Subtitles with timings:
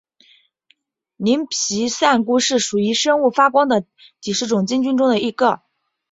[1.17, 3.85] 鳞皮扇菇是属于生物发光的
[4.19, 5.61] 几十种真菌中的一个。